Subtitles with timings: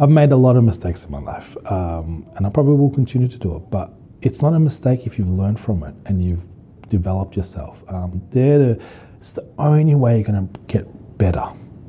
[0.00, 3.28] I've made a lot of mistakes in my life, um, and I probably will continue
[3.28, 3.70] to do it.
[3.70, 3.92] But
[4.22, 6.42] it's not a mistake if you've learned from it and you've
[6.88, 7.82] developed yourself.
[7.86, 11.44] Um, it's the only way you're going to get better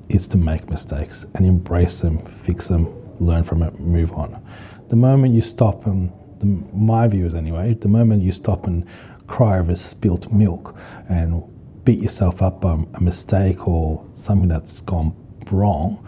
[0.09, 4.45] is to make mistakes and embrace them, fix them, learn from it, move on.
[4.89, 8.85] The moment you stop and the, my view is anyway, the moment you stop and
[9.27, 10.75] cry over spilt milk
[11.07, 11.41] and
[11.85, 15.15] beat yourself up on a mistake or something that's gone
[15.49, 16.05] wrong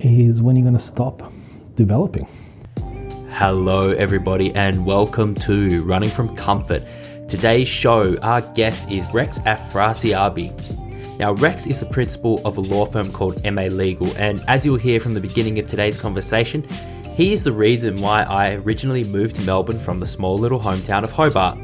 [0.00, 1.32] is when you're going to stop
[1.76, 2.26] developing.
[3.30, 6.82] Hello, everybody, and welcome to Running from Comfort.
[7.28, 11.18] Today's show, our guest is Rex Afrasiabi.
[11.18, 14.76] Now, Rex is the principal of a law firm called MA Legal, and as you'll
[14.76, 16.66] hear from the beginning of today's conversation,
[17.16, 21.02] he is the reason why I originally moved to Melbourne from the small little hometown
[21.02, 21.58] of Hobart.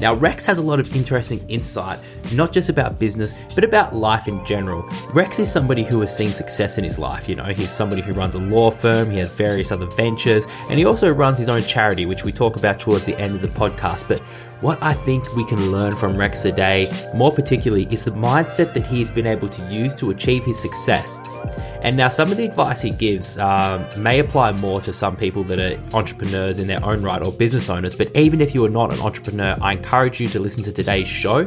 [0.00, 1.98] Now, Rex has a lot of interesting insight,
[2.32, 4.88] not just about business, but about life in general.
[5.12, 7.28] Rex is somebody who has seen success in his life.
[7.28, 10.78] You know, he's somebody who runs a law firm, he has various other ventures, and
[10.78, 13.48] he also runs his own charity, which we talk about towards the end of the
[13.48, 14.06] podcast.
[14.08, 14.20] But
[14.60, 18.84] what I think we can learn from Rex today, more particularly, is the mindset that
[18.86, 21.18] he's been able to use to achieve his success.
[21.82, 25.44] And now, some of the advice he gives um, may apply more to some people
[25.44, 27.94] that are entrepreneurs in their own right or business owners.
[27.94, 31.06] But even if you are not an entrepreneur, I encourage you to listen to today's
[31.06, 31.44] show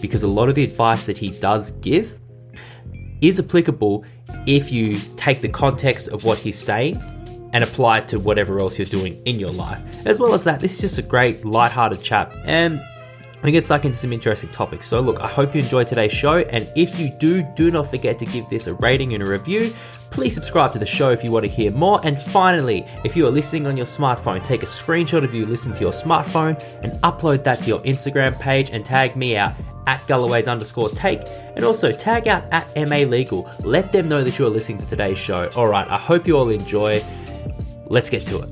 [0.00, 2.18] because a lot of the advice that he does give
[3.20, 4.04] is applicable
[4.46, 6.96] if you take the context of what he's saying
[7.52, 9.82] and apply it to whatever else you're doing in your life.
[10.06, 12.80] As well as that, this is just a great light-hearted chat and
[13.42, 14.86] we get stuck into some interesting topics.
[14.86, 16.38] So, look, I hope you enjoyed today's show.
[16.38, 19.72] And if you do, do not forget to give this a rating and a review.
[20.10, 22.00] Please subscribe to the show if you want to hear more.
[22.04, 25.74] And finally, if you are listening on your smartphone, take a screenshot of you listening
[25.76, 29.54] to your smartphone and upload that to your Instagram page and tag me out
[29.90, 31.20] at Galloway's underscore take.
[31.56, 33.50] And also tag out at MA Legal.
[33.64, 35.50] Let them know that you are listening to today's show.
[35.56, 37.02] All right, I hope you all enjoy.
[37.86, 38.48] Let's get to it.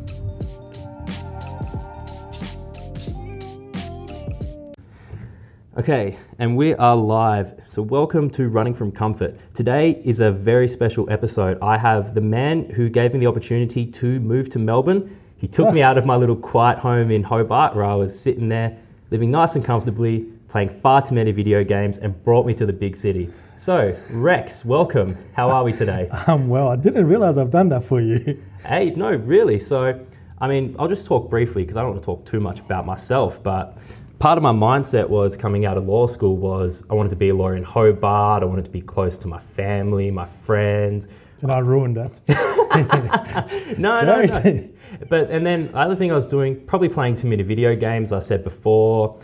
[5.79, 7.53] Okay, and we are live.
[7.71, 9.39] So, welcome to Running from Comfort.
[9.55, 11.57] Today is a very special episode.
[11.63, 15.17] I have the man who gave me the opportunity to move to Melbourne.
[15.37, 15.91] He took me ah.
[15.91, 18.77] out of my little quiet home in Hobart where I was sitting there
[19.11, 22.73] living nice and comfortably, playing far too many video games, and brought me to the
[22.73, 23.31] big city.
[23.57, 25.17] So, Rex, welcome.
[25.35, 26.09] How are we today?
[26.27, 28.43] Um, well, I didn't realize I've done that for you.
[28.65, 29.59] Hey, no, really.
[29.59, 29.99] So,
[30.41, 32.87] I mean, I'll just talk briefly because I don't want to talk too much about
[32.87, 33.79] myself, but
[34.19, 37.31] part of my mindset was coming out of law school was I wanted to be
[37.31, 38.43] a lawyer in Hobart.
[38.43, 41.07] I wanted to be close to my family, my friends.
[41.41, 42.21] And I ruined that.
[43.79, 44.69] no, no, no.
[45.09, 48.13] But and then the other thing I was doing, probably playing too many video games.
[48.13, 49.21] I said before,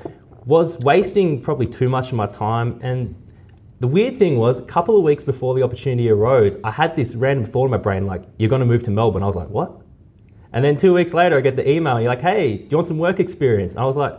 [0.46, 2.78] was wasting probably too much of my time.
[2.82, 3.14] And
[3.80, 7.14] the weird thing was, a couple of weeks before the opportunity arose, I had this
[7.14, 9.48] random thought in my brain, like, "You're going to move to Melbourne." I was like,
[9.48, 9.80] "What?"
[10.52, 12.00] And then two weeks later, I get the email.
[12.00, 14.14] You're like, "Hey, do you want some work experience?" And I was like,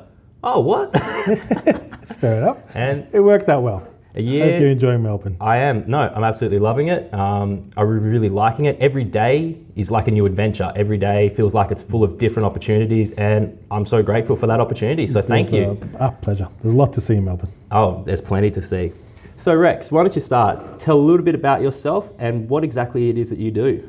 [0.45, 0.93] oh, what?
[2.21, 2.57] Fair enough.
[2.73, 3.85] And it worked out well.
[4.17, 4.51] A year.
[4.51, 5.35] Hope you're enjoying Melbourne.
[5.41, 5.83] I am.
[5.87, 7.13] No, I'm absolutely loving it.
[7.13, 8.77] Um, I'm really liking it.
[8.79, 10.71] Every day is like a new adventure.
[10.75, 14.59] Every day feels like it's full of different opportunities, and I'm so grateful for that
[14.59, 15.05] opportunity.
[15.07, 15.77] So thank you.
[15.99, 16.47] Our pleasure.
[16.61, 17.51] There's a lot to see in Melbourne.
[17.71, 18.93] Oh, there's plenty to see.
[19.35, 20.79] So Rex, why don't you start?
[20.79, 23.87] Tell a little bit about yourself and what exactly it is that you do.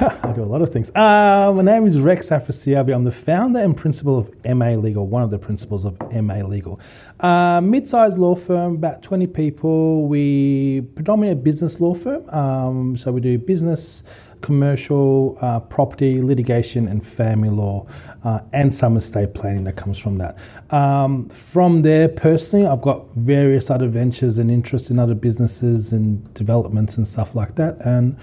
[0.00, 0.90] I do a lot of things.
[0.90, 2.92] Uh, my name is Rex Afrasiabi.
[2.92, 6.80] I'm the founder and principal of MA Legal, one of the principals of MA Legal.
[7.20, 10.06] Uh, mid-sized law firm, about 20 people.
[10.08, 14.02] We predominantly a business law firm, um, so we do business,
[14.42, 17.86] commercial, uh, property, litigation, and family law,
[18.24, 20.36] uh, and some estate planning that comes from that.
[20.70, 26.34] Um, from there, personally, I've got various other ventures and interests in other businesses and
[26.34, 28.18] developments and stuff like that, and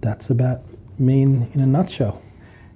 [0.00, 0.62] that's about
[0.98, 2.22] mean in a nutshell?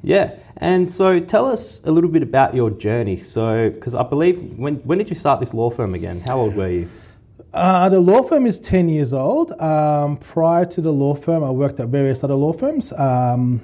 [0.03, 3.17] Yeah, and so tell us a little bit about your journey.
[3.17, 6.21] So, because I believe when when did you start this law firm again?
[6.21, 6.89] How old were you?
[7.53, 9.53] Uh, the law firm is 10 years old.
[9.61, 13.61] Um, prior to the law firm, I worked at various other law firms, um,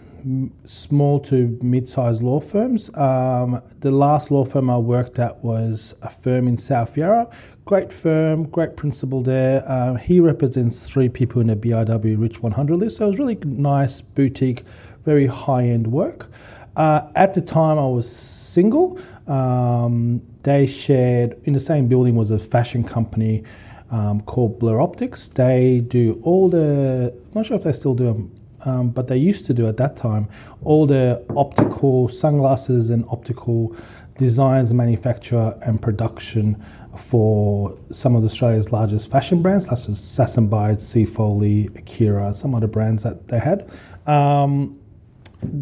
[0.67, 2.91] small to mid sized law firms.
[2.95, 7.29] Um, the last law firm I worked at was a firm in South Yarra
[7.67, 9.69] great firm, great principal there.
[9.69, 13.39] Uh, he represents three people in the BRW Rich 100 list, so it was really
[13.45, 14.63] nice, boutique,
[15.05, 16.31] very high end work.
[16.77, 19.01] Uh, at the time, I was single.
[19.27, 23.43] Um, they shared in the same building was a fashion company
[23.91, 25.27] um, called Blur Optics.
[25.27, 29.17] They do all the, I'm not sure if they still do them, um, but they
[29.17, 30.29] used to do at that time
[30.63, 33.77] all the optical sunglasses and optical
[34.19, 36.63] designs, manufacture, and production
[36.97, 42.55] for some of Australia's largest fashion brands, such as Sass & Bide, Seafolly, Akira, some
[42.55, 43.71] other brands that they had.
[44.07, 44.79] Um,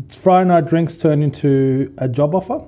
[0.09, 2.65] Friday night drinks turned into a job offer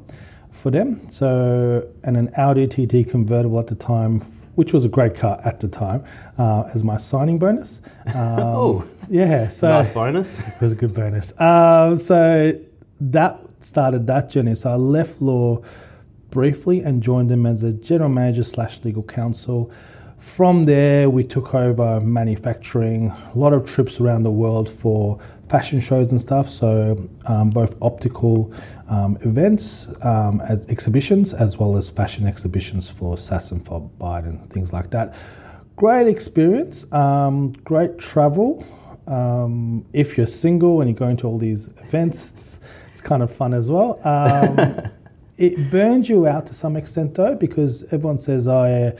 [0.52, 1.08] for them.
[1.10, 4.20] So, and an Audi TT convertible at the time,
[4.56, 6.04] which was a great car at the time,
[6.38, 7.80] uh, as my signing bonus.
[8.14, 8.84] Um, Oh.
[9.10, 9.48] yeah.
[9.48, 10.36] So nice bonus.
[10.38, 11.32] it was a good bonus.
[11.40, 12.52] Um, so
[13.00, 14.54] that started that journey.
[14.54, 15.62] So I left law
[16.36, 19.72] briefly and joined them as a general manager slash legal counsel.
[20.18, 25.18] From there, we took over manufacturing, a lot of trips around the world for
[25.48, 26.50] fashion shows and stuff.
[26.50, 28.52] So um, both optical
[28.90, 34.50] um, events, um, as exhibitions, as well as fashion exhibitions for Sass and for Biden,
[34.50, 35.14] things like that.
[35.76, 38.62] Great experience, um, great travel.
[39.06, 42.60] Um, if you're single and you're going to all these events, it's,
[42.92, 43.98] it's kind of fun as well.
[45.38, 48.92] It burns you out to some extent though, because everyone says, "Oh, yeah,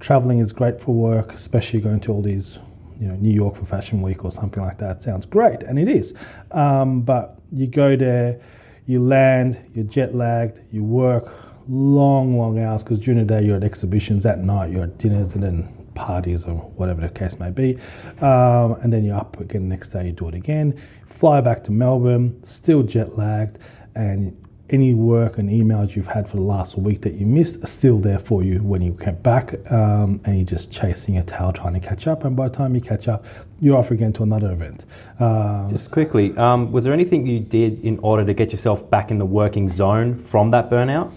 [0.00, 2.58] traveling is great for work, especially going to all these,
[3.00, 5.88] you know, New York for Fashion Week or something like that." Sounds great, and it
[5.88, 6.14] is.
[6.50, 8.40] Um, but you go there,
[8.86, 11.32] you land, you're jet lagged, you work
[11.68, 15.34] long, long hours because during the day you're at exhibitions, at night you're at dinners,
[15.34, 17.78] and then parties or whatever the case may be.
[18.20, 20.80] Um, and then you're up again the next day, you do it again.
[21.06, 23.58] Fly back to Melbourne, still jet lagged,
[23.94, 24.36] and
[24.74, 27.98] any work and emails you've had for the last week that you missed are still
[27.98, 31.74] there for you when you get back, um, and you're just chasing your tail trying
[31.74, 32.24] to catch up.
[32.24, 33.24] And by the time you catch up,
[33.60, 34.84] you're off again to another event.
[35.20, 39.12] Um, Just quickly, um, was there anything you did in order to get yourself back
[39.12, 41.12] in the working zone from that burnout?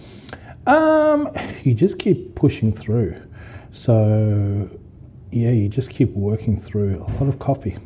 [0.68, 1.28] Um,
[1.64, 3.16] you just keep pushing through.
[3.72, 4.70] So,
[5.32, 7.76] yeah, you just keep working through a lot of coffee.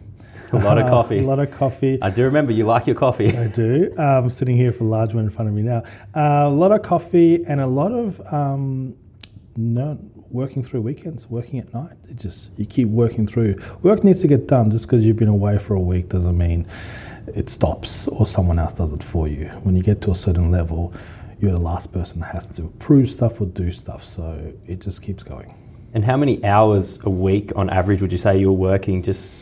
[0.58, 1.18] A lot of coffee.
[1.18, 1.98] a lot of coffee.
[2.02, 3.34] I do remember you like your coffee.
[3.36, 3.94] I do.
[3.98, 5.82] I'm sitting here for a large one in front of me now.
[6.14, 8.94] Uh, a lot of coffee and a lot of um,
[9.56, 9.98] no
[10.30, 11.96] working through weekends, working at night.
[12.08, 13.56] It just you keep working through.
[13.82, 14.70] Work needs to get done.
[14.70, 16.66] Just because you've been away for a week doesn't mean
[17.34, 19.46] it stops or someone else does it for you.
[19.62, 20.92] When you get to a certain level,
[21.40, 24.04] you're the last person that has to prove stuff or do stuff.
[24.04, 25.54] So it just keeps going.
[25.94, 29.02] And how many hours a week on average would you say you're working?
[29.02, 29.34] Just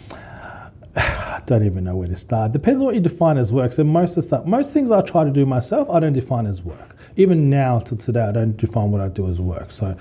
[0.96, 2.52] I don't even know where to start.
[2.52, 3.72] Depends on what you define as work.
[3.72, 6.62] So most of stuff, most things I try to do myself, I don't define as
[6.62, 6.96] work.
[7.16, 9.70] Even now to today, I don't define what I do as work.
[9.70, 9.96] So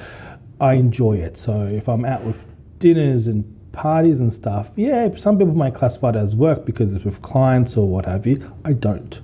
[0.60, 1.38] I enjoy it.
[1.38, 2.44] So if I'm out with
[2.80, 7.06] dinners and parties and stuff, yeah, some people might classify it as work because it's
[7.06, 8.52] with clients or what have you.
[8.66, 9.20] I don't.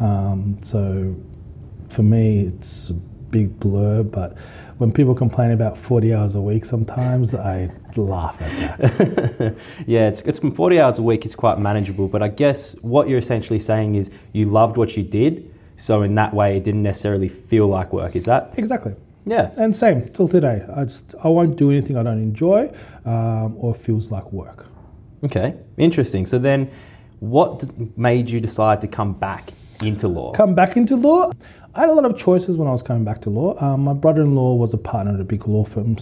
[0.00, 1.16] Um, so
[1.88, 4.02] for me, it's a big blur.
[4.02, 4.36] But
[4.78, 9.56] when people complain about 40 hours a week, sometimes I laugh at that.
[9.86, 11.24] yeah, it's it's from forty hours a week.
[11.24, 12.06] It's quite manageable.
[12.08, 16.14] But I guess what you're essentially saying is you loved what you did, so in
[16.14, 18.14] that way it didn't necessarily feel like work.
[18.14, 18.54] Is that?
[18.56, 18.94] Exactly.
[19.26, 19.50] Yeah.
[19.56, 20.64] And same till today.
[20.74, 22.72] I just I won't do anything I don't enjoy
[23.04, 24.66] um, or feels like work.
[25.24, 25.54] Okay.
[25.76, 26.24] Interesting.
[26.24, 26.70] So then,
[27.18, 27.64] what
[27.98, 29.52] made you decide to come back
[29.82, 30.32] into law?
[30.32, 31.32] Come back into law.
[31.74, 33.62] I had a lot of choices when I was coming back to law.
[33.62, 35.96] Um, my brother-in-law was a partner at a big law firm,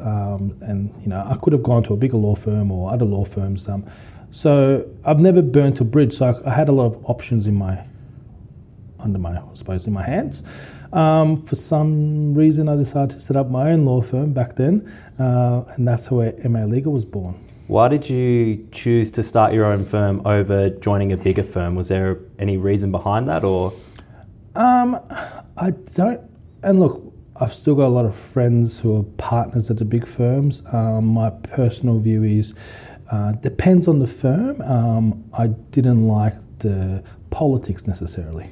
[0.00, 3.06] um, and you know I could have gone to a bigger law firm or other
[3.06, 3.68] law firms.
[3.68, 3.84] Um,
[4.30, 6.14] so I've never burnt a bridge.
[6.14, 7.84] So I, I had a lot of options in my
[8.98, 10.42] under my, I suppose, in my hands.
[10.92, 14.92] Um, for some reason, I decided to set up my own law firm back then,
[15.18, 17.34] uh, and that's where MA Legal was born.
[17.72, 21.74] Why did you choose to start your own firm over joining a bigger firm?
[21.74, 23.72] Was there any reason behind that, or?
[24.54, 25.00] Um,
[25.56, 26.20] I don't.
[26.62, 27.02] And look,
[27.36, 30.60] I've still got a lot of friends who are partners at the big firms.
[30.70, 32.52] Um, my personal view is
[33.10, 34.60] uh, depends on the firm.
[34.60, 38.50] Um, I didn't like the politics necessarily.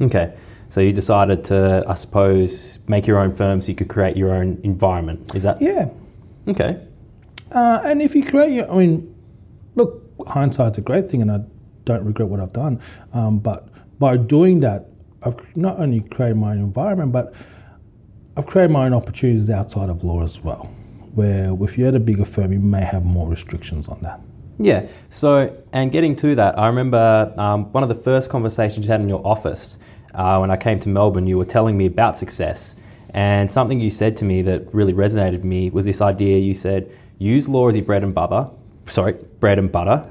[0.00, 0.34] Okay.
[0.68, 4.32] So you decided to, I suppose, make your own firm so you could create your
[4.32, 5.34] own environment.
[5.34, 5.60] Is that?
[5.60, 5.88] Yeah.
[6.46, 6.80] Okay.
[7.54, 9.14] Uh, and if you create I mean,
[9.74, 11.40] look, hindsight's a great thing, and I
[11.84, 12.80] don't regret what I've done.
[13.12, 13.68] Um, but
[13.98, 14.88] by doing that,
[15.22, 17.34] I've not only created my own environment, but
[18.36, 20.70] I've created my own opportunities outside of law as well.
[21.14, 24.20] Where if you're at a bigger firm, you may have more restrictions on that.
[24.58, 24.86] Yeah.
[25.10, 29.00] So, and getting to that, I remember um, one of the first conversations you had
[29.00, 29.76] in your office
[30.14, 31.26] uh, when I came to Melbourne.
[31.26, 32.74] You were telling me about success,
[33.10, 36.38] and something you said to me that really resonated with me was this idea.
[36.38, 36.90] You said,
[37.22, 38.48] "Use law as your bread and butter."
[38.86, 40.04] Sorry, bread and butter,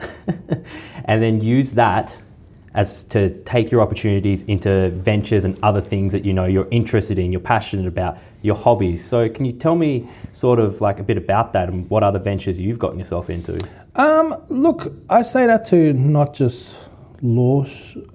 [1.05, 2.15] and then use that
[2.73, 7.19] as to take your opportunities into ventures and other things that you know you're interested
[7.19, 9.05] in, you're passionate about, your hobbies.
[9.05, 12.19] So, can you tell me sort of like a bit about that and what other
[12.19, 13.59] ventures you've gotten yourself into?
[13.95, 16.73] Um, look, I say that to not just
[17.21, 17.65] law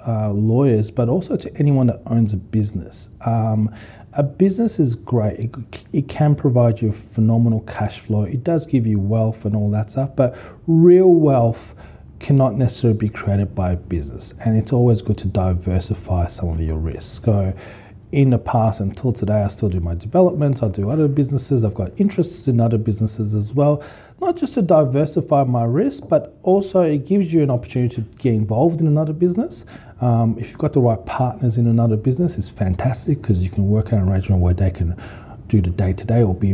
[0.07, 3.09] uh, lawyers, but also to anyone that owns a business.
[3.21, 3.73] Um,
[4.17, 5.39] a business is great.
[5.39, 8.25] It, it can provide you a phenomenal cash flow.
[8.25, 11.75] It does give you wealth and all that stuff, but real wealth
[12.19, 16.61] cannot necessarily be created by a business, and it's always good to diversify some of
[16.61, 17.21] your risks.
[17.23, 17.55] So,
[18.13, 21.75] in the past until today, I still do my developments, I do other businesses, I've
[21.75, 23.83] got interests in other businesses as well.
[24.21, 28.33] Not just to diversify my risk, but also it gives you an opportunity to get
[28.33, 29.67] involved in another business.
[30.01, 33.69] Um, if you've got the right partners in another business, it's fantastic because you can
[33.69, 35.01] work out an arrangement where they can
[35.49, 36.53] do the day to day or be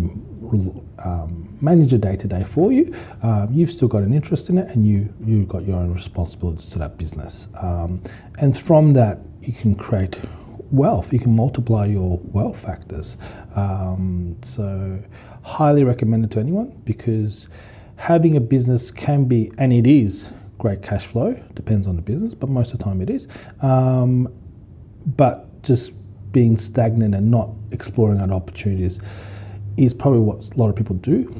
[0.98, 2.94] um, manage a day to day for you.
[3.22, 6.68] Um, you've still got an interest in it, and you you've got your own responsibilities
[6.70, 7.48] to that business.
[7.60, 8.02] Um,
[8.38, 10.18] and from that, you can create
[10.70, 11.12] wealth.
[11.12, 13.16] You can multiply your wealth factors.
[13.54, 14.98] Um, so,
[15.42, 17.46] highly recommended to anyone because
[17.96, 20.30] having a business can be, and it is,
[20.62, 21.32] great cash flow.
[21.54, 23.26] Depends on the business, but most of the time it is.
[23.62, 24.32] Um,
[25.04, 25.90] but just
[26.30, 29.00] being stagnant and not exploring other opportunities
[29.76, 31.34] is probably what a lot of people do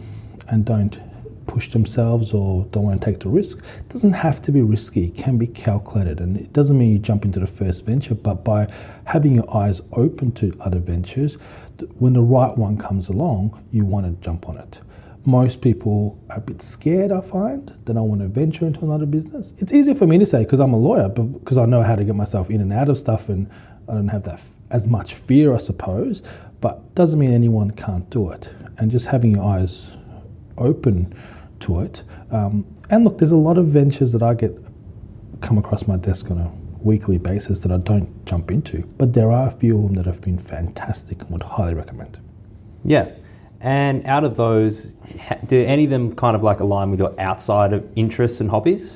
[0.48, 0.98] and don't
[1.46, 3.58] push themselves or don't want to take the risk.
[3.58, 6.18] It doesn't have to be risky, it can be calculated.
[6.18, 8.72] And it doesn't mean you jump into the first venture, but by
[9.04, 11.34] having your eyes open to other ventures,
[12.00, 14.80] when the right one comes along, you want to jump on it.
[15.24, 19.06] Most people are a bit scared, I find, they don't want to venture into another
[19.06, 19.54] business.
[19.58, 21.94] It's easy for me to say because I'm a lawyer, but because I know how
[21.94, 23.48] to get myself in and out of stuff and
[23.88, 26.22] I don't have that as much fear, I suppose
[26.62, 28.48] but doesn't mean anyone can't do it.
[28.78, 29.88] And just having your eyes
[30.56, 31.14] open
[31.60, 32.02] to it.
[32.30, 34.56] Um, and look, there's a lot of ventures that I get
[35.42, 39.30] come across my desk on a weekly basis that I don't jump into, but there
[39.30, 42.18] are a few of them that have been fantastic and would highly recommend.
[42.84, 43.10] Yeah.
[43.62, 44.94] And out of those,
[45.46, 48.94] do any of them kind of like align with your outside of interests and hobbies?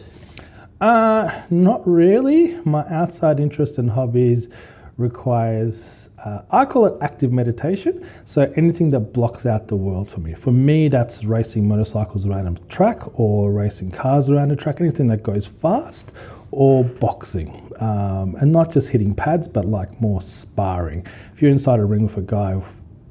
[0.81, 2.59] Uh, not really.
[2.65, 4.49] My outside interests and hobbies
[4.97, 8.05] requires, uh, I call it active meditation.
[8.25, 10.35] So anything that blocks out the world for me.
[10.35, 15.07] For me, that's racing motorcycles around a track or racing cars around a track, anything
[15.09, 16.11] that goes fast
[16.51, 17.71] or boxing.
[17.79, 21.07] Um, and not just hitting pads, but like more sparring.
[21.35, 22.61] If you're inside a ring with a guy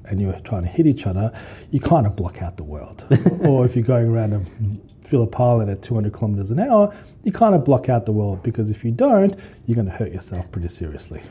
[0.10, 1.32] and you're trying to hit each other,
[1.72, 3.06] you kind of block out the world.
[3.42, 6.94] or if you're going around and fill a Phillip Island at 200 kilometers an hour,
[7.24, 9.36] you kind of block out the world because if you don't,
[9.66, 11.22] you're going to hurt yourself pretty seriously.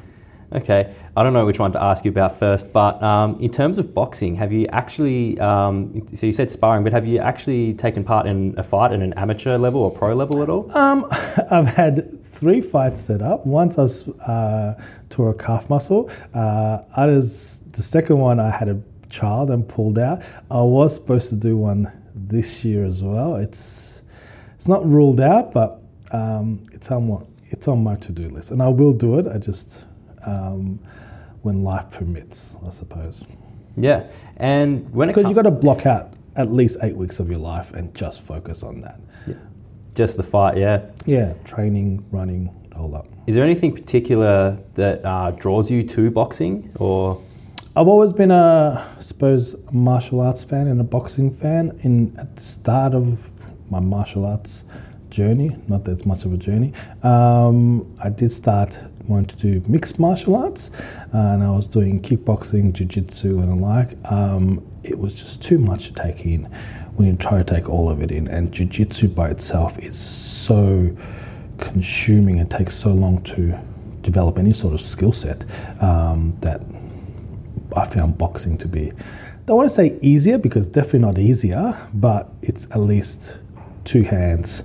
[0.52, 3.76] Okay, I don't know which one to ask you about first, but um, in terms
[3.76, 8.04] of boxing, have you actually, um, so you said sparring, but have you actually taken
[8.04, 10.70] part in a fight at an amateur level or pro level at all?
[10.76, 11.08] Um,
[11.50, 13.44] I've had three fights set up.
[13.44, 18.68] Once I was, uh, tore a calf muscle, uh, others, the second one I had
[18.68, 20.22] a child and pulled out.
[20.50, 23.36] I was supposed to do one this year as well.
[23.36, 24.00] It's,
[24.56, 28.62] it's not ruled out, but um, it's, on, it's on my to do list, and
[28.62, 29.26] I will do it.
[29.26, 29.84] I just
[30.26, 30.78] um,
[31.42, 33.24] when life permits, I suppose.
[33.76, 34.06] Yeah,
[34.38, 37.72] and when because you've got to block out at least eight weeks of your life
[37.74, 39.00] and just focus on that.
[39.26, 39.34] Yeah.
[39.94, 40.86] Just the fight, yeah.
[41.06, 43.06] Yeah, training, running, the whole lot.
[43.26, 47.20] Is there anything particular that uh, draws you to boxing, or?
[47.76, 51.76] I've always been a, I suppose, martial arts fan and a boxing fan.
[51.82, 53.28] In at the start of
[53.68, 54.62] my martial arts
[55.10, 58.78] journey, not that it's much of a journey, um, I did start
[59.08, 60.70] wanting to do mixed martial arts,
[61.12, 63.96] uh, and I was doing kickboxing, jiu-jitsu, and the like.
[64.04, 66.44] Um, it was just too much to take in
[66.94, 68.28] when you try to take all of it in.
[68.28, 70.96] And jiu-jitsu by itself is so
[71.58, 73.58] consuming and takes so long to
[74.02, 75.44] develop any sort of skill set
[75.82, 76.62] um, that
[77.76, 78.90] I found boxing to be.
[78.92, 83.36] I don't want to say easier because definitely not easier, but it's at least
[83.84, 84.62] two hands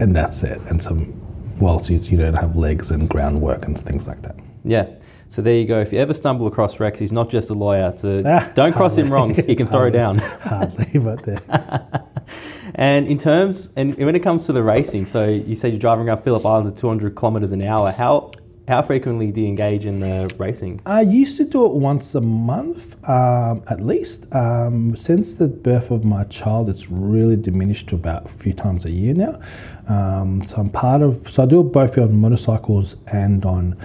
[0.00, 1.18] and that's it, and some
[1.58, 4.34] whilst you, you don't have legs and groundwork and things like that.
[4.64, 4.88] Yeah.
[5.28, 5.80] So there you go.
[5.80, 7.94] If you ever stumble across Rex, he's not just a lawyer.
[7.96, 9.04] So ah, don't cross hardly.
[9.04, 9.34] him wrong.
[9.34, 10.18] He can throw down.
[10.42, 11.38] hardly, but there.
[12.74, 16.08] and in terms, and when it comes to the racing, so you said you're driving
[16.08, 17.92] around Phillip Islands at 200 kilometres an hour.
[17.92, 18.32] How
[18.68, 20.80] how frequently do you engage in the racing?
[20.86, 24.32] I used to do it once a month, um, at least.
[24.32, 28.84] Um, since the birth of my child, it's really diminished to about a few times
[28.84, 29.40] a year now.
[29.88, 31.28] Um, so I'm part of.
[31.28, 33.76] So I do it both on motorcycles and on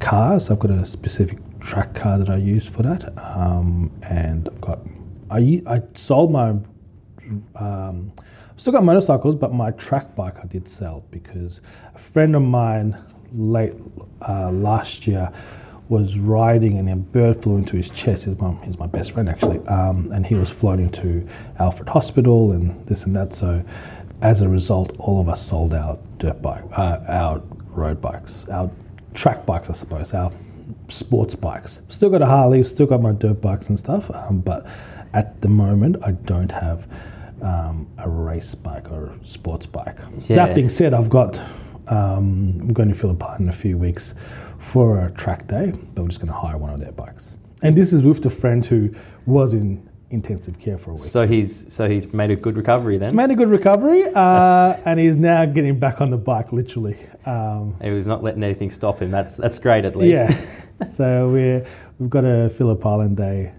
[0.00, 0.50] cars.
[0.50, 4.78] I've got a specific track car that I use for that, um, and I've got.
[5.30, 6.54] I I sold my.
[7.56, 8.10] Um,
[8.56, 11.60] still got motorcycles, but my track bike I did sell because
[11.94, 12.96] a friend of mine
[13.32, 13.74] late
[14.28, 15.30] uh, last year
[15.88, 18.24] was riding and a bird flew into his chest.
[18.24, 21.26] He's my, he's my best friend actually, um, and he was flown into
[21.58, 23.32] Alfred Hospital and this and that.
[23.32, 23.64] So,
[24.20, 28.70] as a result, all of us sold our dirt bike, uh, our road bikes, our
[29.14, 30.32] track bikes, I suppose, our
[30.88, 31.80] sports bikes.
[31.88, 34.66] Still got a Harley, still got my dirt bikes and stuff, um, but
[35.14, 36.86] at the moment, I don't have
[37.40, 39.98] um, a race bike or a sports bike.
[40.26, 40.36] Yeah.
[40.36, 41.40] That being said, I've got
[41.90, 44.14] um, I'm going to Philippines in a few weeks
[44.58, 47.36] for a track day, but we're just going to hire one of their bikes.
[47.62, 48.94] And this is with the friend who
[49.26, 51.10] was in intensive care for a week.
[51.10, 53.08] So he's so he's made a good recovery then.
[53.10, 56.96] He's made a good recovery, uh, and he's now getting back on the bike, literally.
[57.26, 59.10] Um, He was not letting anything stop him.
[59.10, 60.16] That's that's great at least.
[60.16, 60.84] yeah.
[60.96, 61.66] so we're
[61.98, 63.52] we've got a Phillip Island day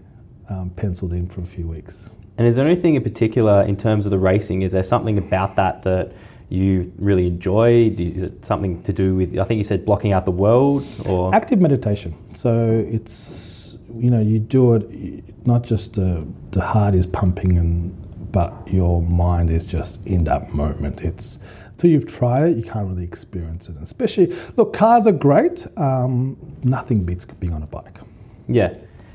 [0.48, 2.10] um, penciled in for a few weeks.
[2.38, 4.62] And is there anything in particular in terms of the racing?
[4.62, 6.12] Is there something about that that
[6.50, 7.94] you really enjoy?
[7.96, 9.38] Is it something to do with?
[9.38, 12.14] I think you said blocking out the world, or Active meditation.
[12.34, 17.96] So it's you know you do it not just the the heart is pumping and
[18.32, 21.00] but your mind is just in that moment.
[21.00, 21.38] It's
[21.78, 23.76] till you've tried it, you can't really experience it.
[23.82, 25.66] Especially look, cars are great.
[25.76, 27.98] Um, nothing beats being on a bike.
[28.48, 28.74] Yeah,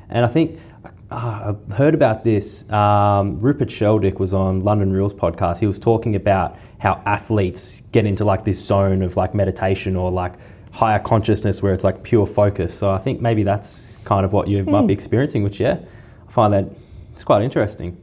[0.09, 0.59] and I think
[1.11, 2.69] uh, I've heard about this.
[2.69, 5.59] Um, Rupert Sheldrake was on London Real's podcast.
[5.59, 10.11] He was talking about how athletes get into like this zone of like meditation or
[10.11, 10.33] like
[10.71, 12.77] higher consciousness where it's like pure focus.
[12.77, 15.43] So I think maybe that's kind of what you might be experiencing.
[15.43, 15.77] Which yeah,
[16.27, 16.65] I find that
[17.13, 17.97] it's quite interesting.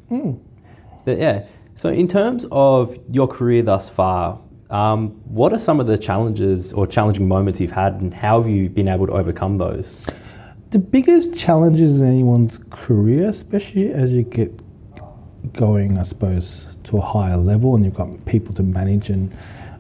[1.05, 4.41] But yeah, so in terms of your career thus far.
[4.71, 8.51] Um, what are some of the challenges or challenging moments you've had, and how have
[8.51, 9.99] you been able to overcome those?
[10.73, 14.59] The biggest challenges in anyone's career, especially as you get
[15.53, 19.37] going, I suppose, to a higher level and you've got people to manage and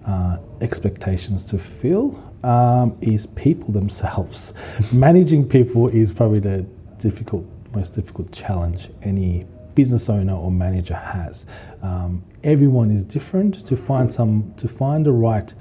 [0.06, 4.52] uh, expectations to fill, um, is people themselves.
[4.92, 6.66] Managing people is probably the
[6.98, 11.46] difficult, most difficult challenge any business owner or manager has.
[11.80, 13.66] Um, everyone is different.
[13.66, 15.54] To find some, to find the right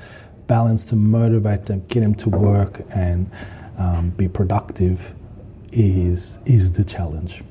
[0.47, 3.31] balance to motivate them, get them to work, and
[3.77, 5.13] um, be productive
[5.71, 7.43] is is the challenge.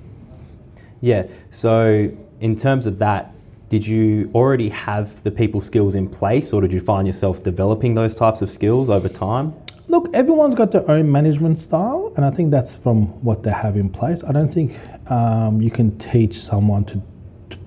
[1.01, 1.27] Yeah.
[1.51, 2.11] So,
[2.41, 3.33] in terms of that,
[3.71, 7.95] did you already have the people skills in place, or did you find yourself developing
[7.95, 9.55] those types of skills over time?
[9.89, 13.77] Look, everyone's got their own management style, and I think that's from what they have
[13.77, 14.23] in place.
[14.25, 14.79] I don't think
[15.11, 17.03] um, you can teach someone to,
[17.51, 17.59] to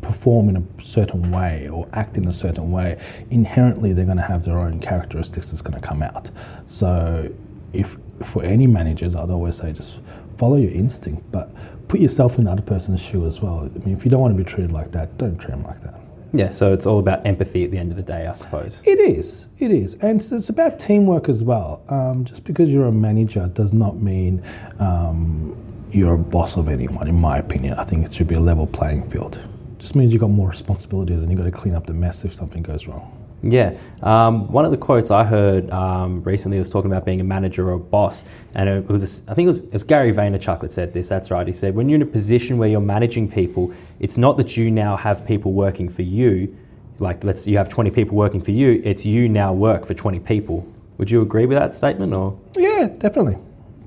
[0.00, 2.98] perform in a certain way or act in a certain way.
[3.30, 6.30] Inherently, they're going to have their own characteristics that's going to come out.
[6.68, 7.30] So,
[7.72, 9.94] if for any managers, I'd always say just
[10.36, 11.50] follow your instinct, but
[11.88, 13.60] put yourself in the other person's shoe as well.
[13.60, 15.80] I mean, if you don't want to be treated like that, don't treat them like
[15.82, 15.94] that.
[16.32, 16.52] Yeah.
[16.52, 18.82] So it's all about empathy at the end of the day, I suppose.
[18.84, 19.48] It is.
[19.58, 21.82] It is, and it's, it's about teamwork as well.
[21.88, 24.42] Um, just because you're a manager does not mean
[24.78, 25.56] um,
[25.90, 27.08] you're a boss of anyone.
[27.08, 29.40] In my opinion, I think it should be a level playing field.
[29.78, 32.34] Just means you've got more responsibilities and you've got to clean up the mess if
[32.34, 33.17] something goes wrong.
[33.42, 33.76] Yeah.
[34.02, 37.68] Um, one of the quotes I heard um, recently was talking about being a manager
[37.68, 38.24] or a boss,
[38.54, 41.08] and it was I think it was, it was Gary Vaynerchuk that said this.
[41.08, 41.46] That's right.
[41.46, 44.70] He said when you're in a position where you're managing people, it's not that you
[44.70, 46.56] now have people working for you.
[46.98, 48.82] Like let's you have 20 people working for you.
[48.84, 50.66] It's you now work for 20 people.
[50.98, 52.36] Would you agree with that statement or?
[52.56, 53.38] Yeah, definitely,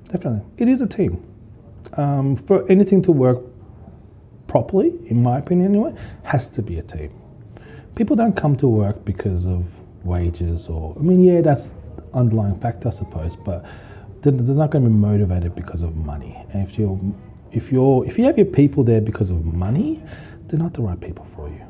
[0.06, 0.42] definitely.
[0.58, 1.22] It is a team.
[1.98, 3.40] Um, for anything to work
[4.48, 7.12] properly, in my opinion anyway, has to be a team.
[7.96, 9.66] People don't come to work because of
[10.04, 11.74] wages or, I mean, yeah, that's
[12.14, 13.66] underlying factor, I suppose, but
[14.22, 16.44] they're, they're not going to be motivated because of money.
[16.54, 17.00] And if you're,
[17.52, 20.02] if you're, if you have your people there because of money,
[20.48, 21.62] they're not the right people for you.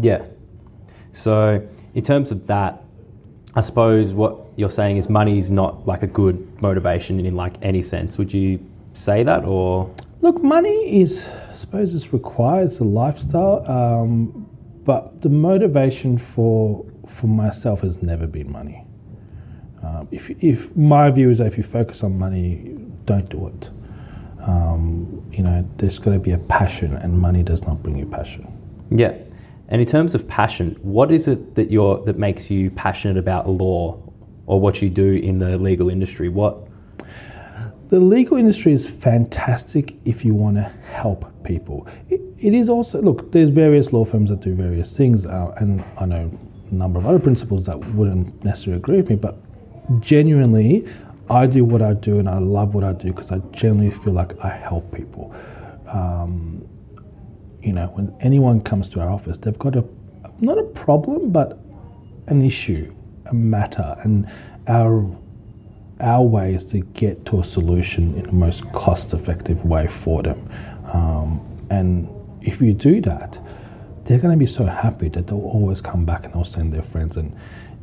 [0.00, 0.24] Yeah.
[1.12, 2.82] So in terms of that,
[3.54, 7.56] I suppose what you're saying is money is not like a good motivation in like
[7.62, 8.18] any sense.
[8.18, 9.92] Would you say that or?
[10.20, 12.68] Look, money is, I suppose, it's required.
[12.68, 14.47] It's a lifestyle, um,
[14.88, 18.86] but the motivation for for myself has never been money.
[19.82, 22.74] Um, if if my view is that if you focus on money,
[23.04, 23.68] don't do it.
[24.40, 28.06] Um, you know, there's got to be a passion, and money does not bring you
[28.06, 28.46] passion.
[28.90, 29.12] Yeah.
[29.68, 33.46] And in terms of passion, what is it that you're that makes you passionate about
[33.46, 34.02] law
[34.46, 36.30] or what you do in the legal industry?
[36.30, 36.66] What
[37.88, 41.86] The legal industry is fantastic if you want to help people.
[42.10, 43.32] It, it is also look.
[43.32, 46.30] There's various law firms that do various things, uh, and I know
[46.70, 49.16] a number of other principals that wouldn't necessarily agree with me.
[49.16, 49.38] But
[50.00, 50.86] genuinely,
[51.30, 54.12] I do what I do, and I love what I do because I genuinely feel
[54.12, 55.34] like I help people.
[55.86, 56.68] Um,
[57.62, 59.84] you know, when anyone comes to our office, they've got a
[60.40, 61.58] not a problem, but
[62.26, 62.94] an issue,
[63.26, 64.30] a matter, and
[64.66, 65.10] our
[66.00, 70.48] our way is to get to a solution in the most cost-effective way for them.
[70.92, 72.08] Um, and
[72.40, 73.38] if you do that,
[74.04, 76.82] they're going to be so happy that they'll always come back and they'll send their
[76.82, 77.16] friends.
[77.16, 77.36] And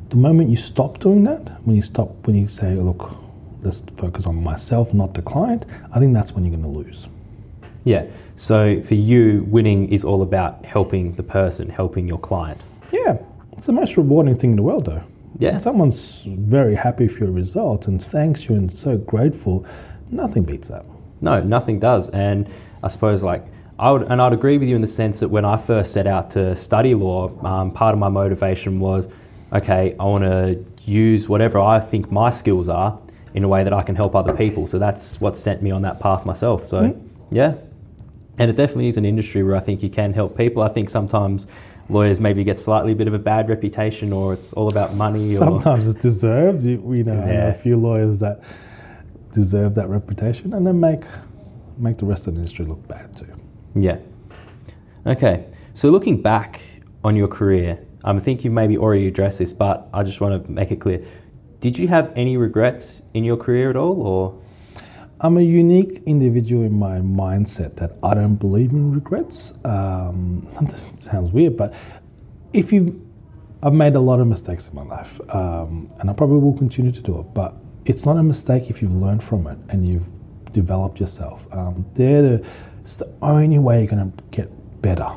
[0.10, 3.16] the moment you stop doing that, when you stop, when you say, "Look,
[3.62, 7.08] let's focus on myself, not the client," I think that's when you're going to lose.
[7.84, 8.06] Yeah.
[8.36, 12.60] So for you, winning is all about helping the person, helping your client.
[12.92, 13.18] Yeah,
[13.58, 15.04] it's the most rewarding thing in the world, though.
[15.40, 15.52] Yeah.
[15.52, 19.66] When someone's very happy for your result and thanks you and so grateful,
[20.12, 20.86] nothing beats that.
[21.22, 22.10] No, nothing does.
[22.12, 22.50] And
[22.84, 23.46] I suppose like
[23.78, 26.08] I would, and I'd agree with you in the sense that when I first set
[26.08, 29.10] out to study law, um, part of my motivation was,
[29.52, 32.98] okay, I want to use whatever I think my skills are
[33.34, 34.66] in a way that I can help other people.
[34.68, 36.66] So that's what sent me on that path myself.
[36.66, 37.02] So Mm.
[37.32, 37.56] yeah,
[38.38, 40.64] and it definitely is an industry where I think you can help people.
[40.64, 41.48] I think sometimes
[41.90, 45.36] lawyers maybe get slightly a bit of a bad reputation, or it's all about money.
[45.36, 46.64] Or Sometimes it's deserved.
[46.64, 48.42] You, we know, I know a few lawyers that
[49.32, 51.04] deserve that reputation and then make
[51.78, 53.28] make the rest of the industry look bad too.
[53.76, 53.98] Yeah.
[55.06, 55.46] Okay.
[55.74, 56.62] So looking back
[57.04, 60.46] on your career, um, I think you've maybe already addressed this, but I just want
[60.46, 61.06] to make it clear.
[61.60, 64.42] Did you have any regrets in your career at all, or
[65.22, 69.54] I'm a unique individual in my mindset that I don't believe in regrets.
[69.64, 70.48] Um,
[71.00, 71.74] sounds weird, but
[72.52, 73.02] if you,
[73.64, 76.92] I've made a lot of mistakes in my life, um, and I probably will continue
[76.92, 77.34] to do it.
[77.34, 80.08] But it's not a mistake if you've learned from it and you've
[80.52, 81.46] developed yourself.
[81.52, 82.48] Um, they're the,
[82.82, 84.50] it's the only way you're going to get
[84.82, 85.10] better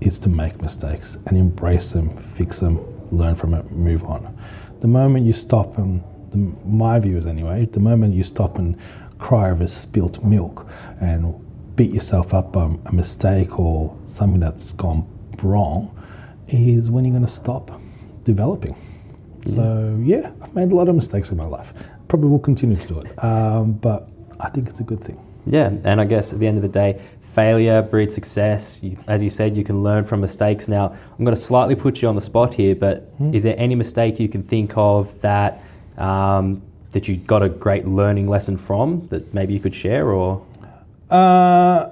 [0.00, 4.36] is to make mistakes and embrace them, fix them, learn from it, move on.
[4.80, 8.76] The moment you stop and the, my view is anyway, the moment you stop and
[9.18, 10.66] cry over spilt milk
[11.00, 11.34] and
[11.76, 15.06] beat yourself up on a mistake or something that's gone
[15.42, 15.90] wrong
[16.48, 17.80] is when you're going to stop
[18.24, 18.76] developing.
[19.46, 21.72] So yeah, I've made a lot of mistakes in my life.
[22.08, 24.08] Probably will continue to do it, um, but
[24.40, 25.18] I think it's a good thing.
[25.46, 25.70] yeah?
[25.84, 27.00] And I guess at the end of the day,
[27.34, 28.80] failure breeds success.
[28.82, 30.68] You, as you said, you can learn from mistakes.
[30.68, 33.74] Now, I'm going to slightly put you on the spot here, but is there any
[33.74, 35.62] mistake you can think of that
[35.98, 36.62] um,
[36.94, 40.40] that you got a great learning lesson from that maybe you could share, or
[41.10, 41.86] Uh,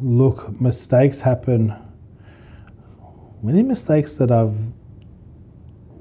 [0.00, 1.74] look, mistakes happen.
[3.42, 4.56] Many mistakes that I've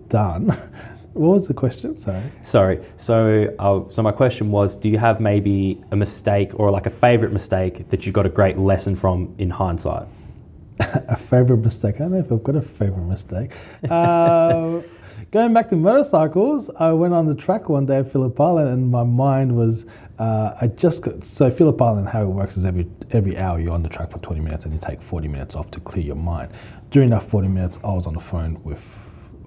[0.09, 0.47] done.
[1.13, 1.95] what was the question?
[1.95, 2.23] Sorry.
[2.41, 2.79] Sorry.
[2.95, 6.95] So, uh, so my question was: Do you have maybe a mistake or like a
[7.05, 10.07] favorite mistake that you got a great lesson from in hindsight?
[10.79, 11.95] a favorite mistake.
[11.95, 13.51] I don't know if I've got a favorite mistake.
[13.89, 14.79] Uh,
[15.31, 18.91] going back to motorcycles, I went on the track one day at Phillip Island, and
[18.91, 19.85] my mind was.
[20.19, 22.09] Uh, I just got, so Phillip Island.
[22.09, 24.73] How it works is every every hour you're on the track for 20 minutes, and
[24.73, 26.51] you take 40 minutes off to clear your mind.
[26.89, 28.81] During that 40 minutes, I was on the phone with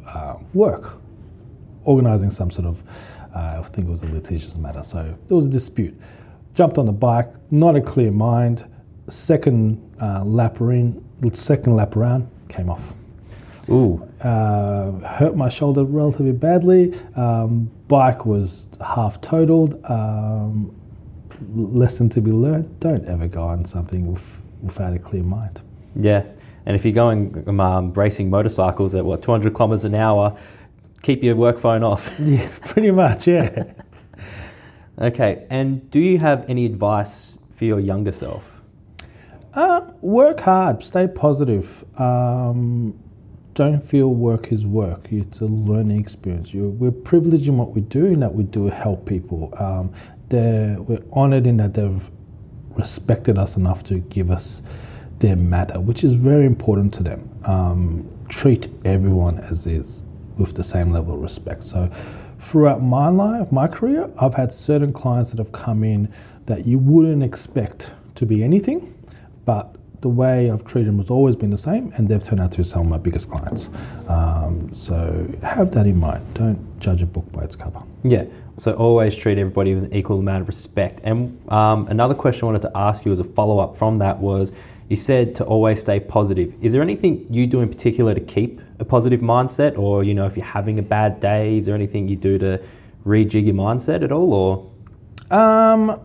[0.06, 0.98] uh, work,
[1.84, 2.78] organising some sort of.
[3.34, 4.82] Uh, I think it was a litigious matter.
[4.82, 5.98] So there was a dispute.
[6.54, 8.64] Jumped on the bike, not a clear mind.
[9.08, 12.82] Second uh, lap in, second lap around, came off.
[13.70, 16.94] Ooh, Uh, hurt my shoulder relatively badly.
[17.16, 19.80] Um, bike was half totaled.
[19.84, 20.74] Um,
[21.54, 24.22] lesson to be learned: don't ever go on something with,
[24.62, 25.60] without a clear mind.
[25.96, 26.26] yeah.
[26.66, 30.36] And if you're going um, racing motorcycles at what 200 kilometers an hour,
[31.02, 32.06] keep your work phone off.
[32.20, 33.26] Yeah, pretty much.
[33.26, 33.64] Yeah.
[35.00, 35.46] okay.
[35.48, 38.44] And do you have any advice for your younger self?
[39.54, 41.66] Uh, work hard, stay positive.
[41.98, 42.94] Um,
[43.60, 45.08] don't feel work is work.
[45.10, 46.54] It's a learning experience.
[46.54, 49.52] you we're privileged in what we do, in that we do help people.
[49.58, 49.92] Um,
[50.30, 52.02] we're honoured in that they've
[52.70, 54.62] respected us enough to give us
[55.18, 57.28] their matter, which is very important to them.
[57.44, 60.04] Um, treat everyone as is
[60.38, 61.62] with the same level of respect.
[61.62, 61.90] So,
[62.40, 66.10] throughout my life, my career, I've had certain clients that have come in
[66.46, 68.94] that you wouldn't expect to be anything,
[69.44, 72.52] but the way I've treated them has always been the same, and they've turned out
[72.52, 73.70] to be some of my biggest clients.
[74.08, 76.24] Um, so, have that in mind.
[76.34, 77.82] Don't judge a book by its cover.
[78.02, 78.24] Yeah.
[78.58, 81.00] So always treat everybody with an equal amount of respect.
[81.04, 84.18] And um, another question I wanted to ask you as a follow up from that
[84.18, 84.52] was
[84.90, 86.52] you said to always stay positive.
[86.60, 89.78] Is there anything you do in particular to keep a positive mindset?
[89.78, 92.60] Or, you know, if you're having a bad day, is there anything you do to
[93.06, 94.32] rejig your mindset at all?
[94.34, 95.98] Or, Um,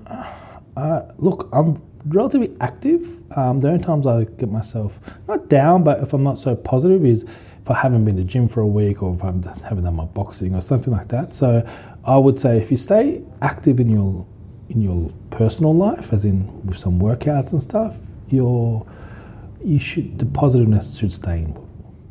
[0.77, 3.20] uh, look, I'm relatively active.
[3.38, 7.06] Um, the only times I get myself not down, but if I'm not so positive,
[7.06, 9.84] is if I haven't been to the gym for a week or if I haven't
[9.84, 11.34] done my boxing or something like that.
[11.34, 11.68] So
[12.04, 14.26] I would say if you stay active in your
[14.70, 17.96] in your personal life, as in with some workouts and stuff,
[18.30, 18.86] your
[19.63, 21.64] you should the positiveness should stay in.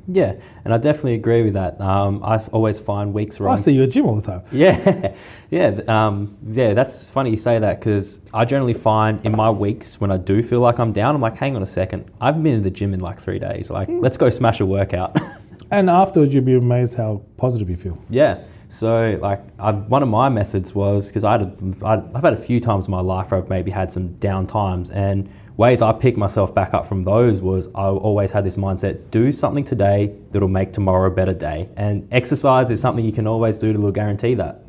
[0.07, 1.81] Yeah, and I definitely agree with that.
[1.81, 4.23] Um, I always find weeks where I I'm see you at the gym all the
[4.23, 4.43] time.
[4.53, 5.15] Yeah,
[5.51, 6.75] yeah, um, yeah.
[6.75, 10.43] That's funny you say that because I generally find in my weeks when I do
[10.43, 12.71] feel like I'm down, I'm like, hang on a second, I haven't been to the
[12.71, 13.71] gym in like three days.
[13.71, 15.17] Like, let's go smash a workout.
[15.71, 17.99] And afterwards, you'd be amazed how positive you feel.
[18.11, 18.45] yeah.
[18.69, 22.33] So like, I, one of my methods was because I had a, I'd- I've had
[22.35, 25.83] a few times in my life where I've maybe had some down times, and ways
[25.83, 29.65] I picked myself back up from those was I always had this mindset: do something
[29.65, 31.69] today that'll make tomorrow a better day.
[31.77, 34.63] And exercise is something you can always do to guarantee that.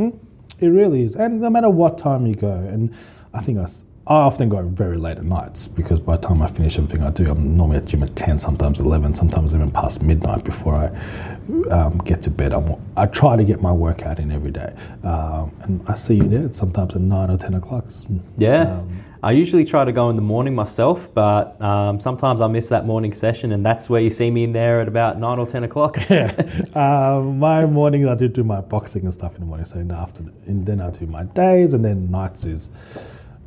[0.60, 2.95] It really is, and no matter what time you go, and
[3.34, 3.67] I think I
[4.08, 7.30] often go very late at nights because by the time I finish everything I do,
[7.30, 11.71] I'm normally at the gym at ten, sometimes eleven, sometimes even past midnight before I
[11.71, 12.54] um, get to bed.
[12.54, 16.28] I'm, I try to get my workout in every day, um, and I see you
[16.28, 17.86] there sometimes at nine or ten o'clock.
[18.38, 18.78] Yeah.
[18.78, 22.67] Um, I usually try to go in the morning myself, but um, sometimes I miss
[22.69, 25.47] that morning session, and that's where you see me in there at about nine or
[25.47, 25.97] ten o'clock.
[26.75, 29.65] um, my mornings I do do my boxing and stuff in the morning.
[29.65, 32.69] So in the afternoon, and then I do my days, and then nights is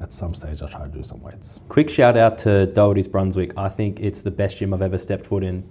[0.00, 1.60] at some stage I try to do some weights.
[1.68, 3.52] Quick shout out to Doherty's Brunswick.
[3.56, 5.64] I think it's the best gym I've ever stepped foot in.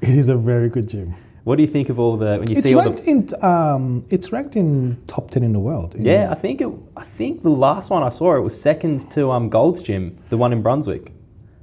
[0.00, 1.14] It is a very good gym.
[1.46, 3.10] What do you think of all the when you It's see all ranked the?
[3.10, 5.94] in um, it's ranked in top ten in the world.
[5.94, 6.68] in- Yeah, I think it.
[6.96, 10.36] I think the last one I saw it was second to um, Gold's Gym, the
[10.36, 11.12] one in Brunswick.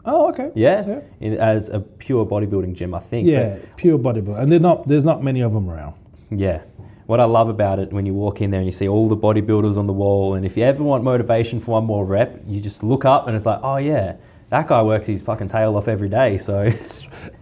[0.05, 0.51] Oh, okay.
[0.55, 0.99] Yeah, Yeah.
[1.19, 3.27] In, as a pure bodybuilding gym, I think.
[3.27, 4.87] Yeah, pure bodybuilding, and they're not.
[4.87, 5.95] There's not many of them around.
[6.31, 6.61] Yeah.
[7.07, 9.17] What I love about it when you walk in there and you see all the
[9.17, 12.61] bodybuilders on the wall, and if you ever want motivation for one more rep, you
[12.61, 14.15] just look up and it's like, oh yeah,
[14.49, 16.37] that guy works his fucking tail off every day.
[16.37, 16.71] So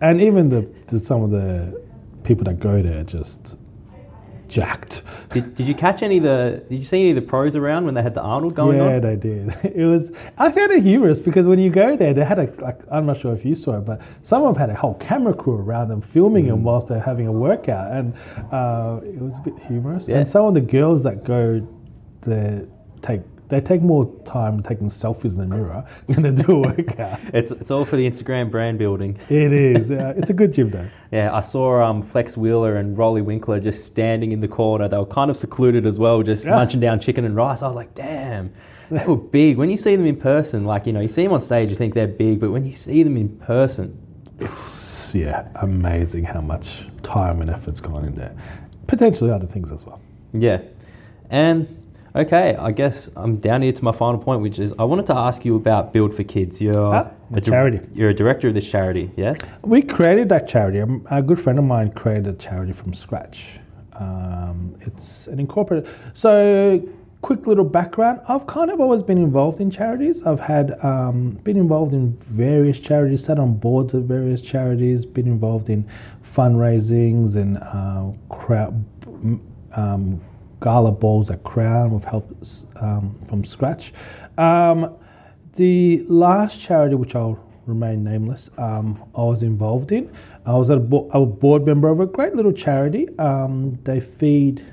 [0.01, 1.79] And even the, the some of the
[2.23, 3.55] people that go there just
[4.47, 5.03] jacked.
[5.31, 6.63] did, did you catch any of the?
[6.69, 8.95] Did you see any of the pros around when they had the Arnold going yeah,
[8.95, 9.01] on?
[9.01, 9.55] they did.
[9.63, 10.11] It was.
[10.37, 12.79] I found it humorous because when you go there, they had a like.
[12.91, 15.33] I'm not sure if you saw it, but some of them had a whole camera
[15.33, 16.49] crew around them filming Mm.
[16.49, 18.13] them whilst they're having a workout, and
[18.51, 20.07] uh, it was a bit humorous.
[20.09, 20.17] Yeah.
[20.17, 21.65] And some of the girls that go
[22.21, 22.65] there
[23.01, 23.21] take
[23.51, 27.19] they take more time taking selfies in the mirror than they do a workout.
[27.33, 29.19] It's it's all for the Instagram brand building.
[29.29, 29.91] it is.
[30.01, 30.87] Uh, it's a good gym though.
[31.11, 34.87] Yeah, I saw um, Flex Wheeler and Roelly Winklaar just standing in the corner.
[34.87, 36.55] They were kind of secluded as well, just Yeah.
[36.55, 37.61] munching down chicken and rice.
[37.61, 38.51] I was like, damn,
[38.89, 39.57] they were big.
[39.57, 41.75] When you see them in person, like, you know, you see them on stage, you
[41.75, 43.95] think they're big, but when you see them in person,
[44.39, 48.33] It's yeah, amazing how much time and effort's gone in there.
[48.87, 49.99] Potentially other things as well.
[50.33, 50.59] yeah.
[51.29, 51.67] And
[52.15, 55.15] okay, I guess I'm down here to my final point, which is I wanted to
[55.15, 56.61] ask you about Build for Kids.
[56.61, 57.79] You're Ah, a dir- charity.
[57.93, 59.39] You're a director of this charity, yes?
[59.63, 60.81] We created that charity.
[60.81, 63.59] Um, A good friend of mine created a charity from scratch.
[63.95, 65.87] Um, it's an incorporated.
[66.13, 66.81] So,
[67.21, 68.19] quick little background.
[68.27, 70.23] I've kind of always been involved in charities.
[70.25, 75.27] I've had um, been involved in various charities, sat on boards of various charities, been
[75.27, 75.85] involved in
[76.35, 78.83] fundraisings and uh, crowd.
[79.75, 80.19] Um,
[80.61, 81.91] gala balls at Crown.
[81.91, 83.93] We've helped um, from scratch.
[84.37, 84.95] Um,
[85.55, 90.11] the last charity, which I'll remain nameless, um, I was involved in.
[90.45, 93.07] I was a, bo- a board member of a great little charity.
[93.19, 94.65] Um, they feed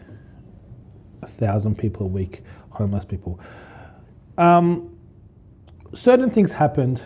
[1.22, 3.40] a thousand people a week, homeless people.
[4.36, 4.96] Um,
[5.94, 7.02] certain things happened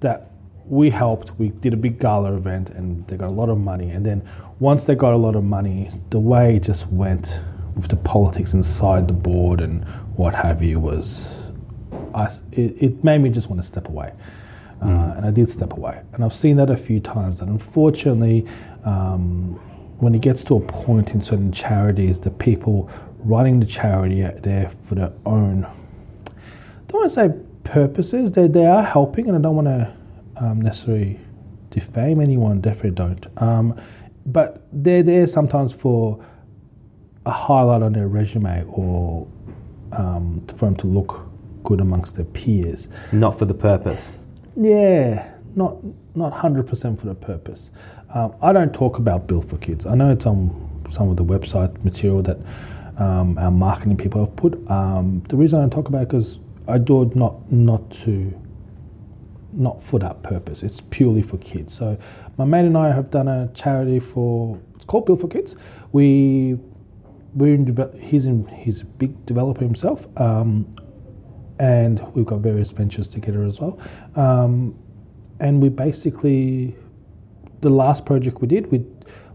[0.00, 0.30] that
[0.66, 1.38] we helped.
[1.38, 3.90] We did a big gala event and they got a lot of money.
[3.90, 4.28] And then
[4.60, 7.40] once they got a lot of money, the way it just went
[7.74, 9.84] with the politics inside the board and
[10.16, 11.28] what have you was,
[12.14, 14.12] I, it, it made me just want to step away.
[14.82, 16.00] Uh, and I did step away.
[16.12, 17.40] And I've seen that a few times.
[17.40, 18.46] And unfortunately,
[18.84, 19.54] um,
[19.98, 24.32] when it gets to a point in certain charities, the people running the charity are
[24.40, 25.66] there for their own
[26.94, 27.34] don't want to say
[27.64, 28.30] purposes.
[28.30, 29.92] They, they are helping, and I don't want to
[30.36, 31.18] um, necessarily
[31.70, 32.60] defame anyone.
[32.60, 33.26] Definitely don't.
[33.42, 33.80] Um,
[34.26, 36.24] but they're there sometimes for
[37.26, 39.26] a highlight on their resume or
[39.92, 41.26] um, for them to look
[41.62, 42.88] good amongst their peers.
[43.12, 44.12] Not for the purpose.
[44.56, 45.76] Yeah, not
[46.14, 47.70] not hundred percent for the purpose.
[48.14, 49.86] Um, I don't talk about Build for Kids.
[49.86, 52.38] I know it's on some of the website material that
[52.98, 54.54] um, our marketing people have put.
[54.70, 58.32] Um, the reason I don't talk about it because I do it not not to
[59.52, 60.62] not for that purpose.
[60.62, 61.72] It's purely for kids.
[61.72, 61.96] So
[62.36, 65.56] my mate and I have done a charity for it's called Build for Kids.
[65.92, 66.58] We
[67.34, 70.06] we're in, he's in he's a big developer himself.
[70.18, 70.74] Um,
[71.58, 73.78] and we've got various ventures together as well.
[74.16, 74.76] Um,
[75.40, 76.76] and we basically,
[77.60, 78.84] the last project we did, we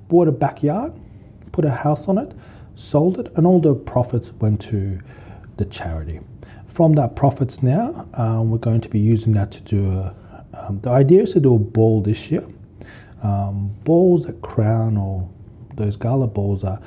[0.08, 0.94] bought a backyard,
[1.52, 2.34] put a house on it,
[2.76, 5.00] sold it, and all the profits went to
[5.58, 6.20] the charity.
[6.68, 10.16] From that profits now, um, we're going to be using that to do a.
[10.54, 12.46] Um, the idea is to do a ball this year.
[13.24, 15.30] Um, balls at Crown or
[15.76, 16.80] those gala balls are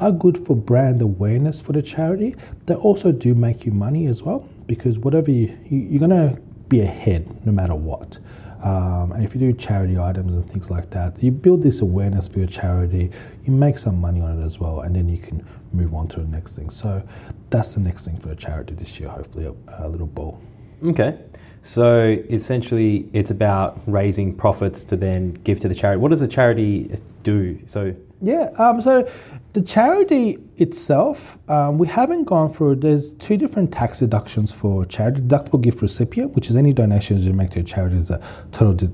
[0.00, 2.34] are good for brand awareness for the charity.
[2.66, 6.80] They also do make you money as well because whatever you, you you're gonna be
[6.80, 8.18] ahead no matter what.
[8.62, 12.28] Um, and if you do charity items and things like that, you build this awareness
[12.28, 13.10] for your charity.
[13.44, 16.20] You make some money on it as well, and then you can move on to
[16.20, 16.68] the next thing.
[16.68, 17.02] So
[17.48, 19.08] that's the next thing for the charity this year.
[19.08, 20.40] Hopefully, a, a little ball.
[20.84, 21.18] Okay.
[21.62, 26.00] So essentially, it's about raising profits to then give to the charity.
[26.00, 27.58] What does the charity do?
[27.66, 29.10] So Yeah, um, so
[29.52, 32.76] the charity itself, um, we haven't gone through.
[32.76, 35.20] There's two different tax deductions for charity.
[35.22, 38.74] Deductible gift recipient, which is any donations you make to a charity, is a total
[38.74, 38.92] de-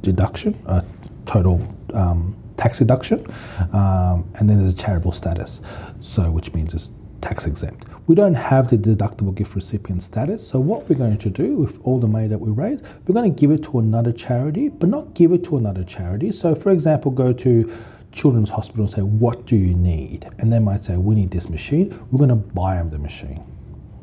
[0.00, 0.84] deduction, a
[1.24, 3.24] total um, tax deduction,
[3.72, 5.60] um, and then there's a charitable status,
[6.00, 7.86] so which means it's tax exempt.
[8.08, 11.78] We don't have the deductible gift recipient status, so what we're going to do with
[11.84, 14.88] all the money that we raise, we're going to give it to another charity, but
[14.88, 16.32] not give it to another charity.
[16.32, 17.72] So, for example, go to
[18.12, 20.28] Children's Hospital and say, What do you need?
[20.38, 21.90] And they might say, We need this machine.
[22.10, 23.42] We're going to buy them the machine.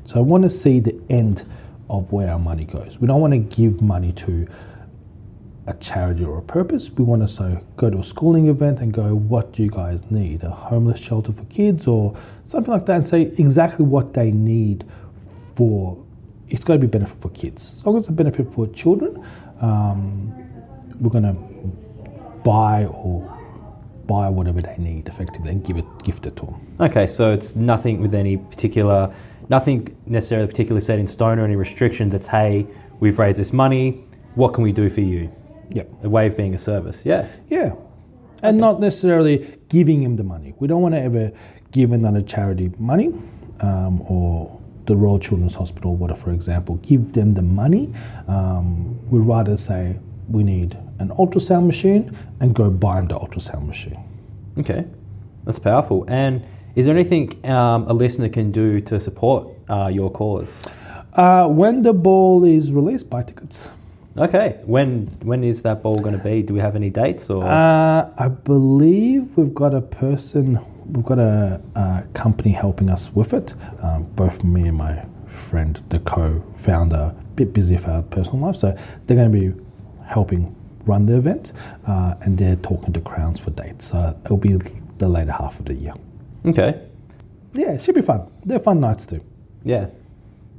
[0.05, 1.45] So, I want to see the end
[1.89, 2.99] of where our money goes.
[2.99, 4.47] We don't want to give money to
[5.69, 6.89] a charity or a purpose.
[6.89, 10.01] We want to so go to a schooling event and go, what do you guys
[10.09, 10.43] need?
[10.43, 12.17] A homeless shelter for kids or
[12.47, 14.85] something like that, and say exactly what they need
[15.55, 16.03] for.
[16.47, 17.75] It's got to be benefit for kids.
[17.77, 19.23] As long as it's a benefit for children,
[19.61, 20.33] um,
[20.99, 23.38] we're going to buy or
[24.09, 26.59] buy whatever they need effectively and give it gift it to them.
[26.79, 29.13] Okay, so it's nothing with any particular,
[29.49, 32.13] nothing necessarily particularly set in stone or any restrictions.
[32.15, 32.65] It's hey,
[32.99, 34.03] we've raised this money.
[34.33, 35.31] What can we do for you?
[35.69, 35.87] Yep.
[36.03, 37.05] A way of being a service.
[37.05, 37.27] Yeah.
[37.49, 37.73] Yeah.
[38.41, 40.55] And not necessarily giving him the money.
[40.57, 41.31] We don't want to ever
[41.71, 43.13] give another charity money
[43.61, 47.93] um, or the Royal Children's Hospital, what for example, give them the money.
[48.27, 53.65] Um, we'd rather say we need an ultrasound machine and go buy them the ultrasound
[53.65, 53.99] machine.
[54.57, 54.85] Okay,
[55.45, 56.05] that's powerful.
[56.07, 60.61] And is there anything um, a listener can do to support uh, your cause?
[61.13, 63.67] Uh, when the ball is released, buy tickets.
[64.17, 66.41] Okay, when when is that ball going to be?
[66.41, 67.43] Do we have any dates or?
[67.43, 70.59] Uh, I believe we've got a person,
[70.91, 73.53] we've got a, a company helping us with it.
[73.81, 75.05] Um, both me and my
[75.49, 79.65] friend, the co-founder, a bit busy for our personal life, so they're going to be
[80.05, 81.53] helping run the event,
[81.87, 83.85] uh, and they're talking to Crowns for dates.
[83.89, 84.57] So it'll be
[84.97, 85.93] the later half of the year.
[86.45, 86.81] okay,
[87.53, 88.29] Yeah, it should be fun.
[88.45, 89.21] They're fun nights too.
[89.63, 89.87] yeah,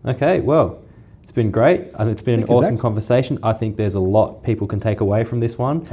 [0.06, 0.40] okay.
[0.40, 0.83] Well,
[1.22, 1.96] it's been great.
[1.98, 3.38] Mean, it's been an awesome conversation.
[3.42, 5.87] I think there's a lot people can take away from this one.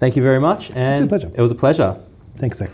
[0.00, 1.30] Thank you very much, and pleasure.
[1.34, 1.98] it was a pleasure.
[2.36, 2.70] Thanks, Zach.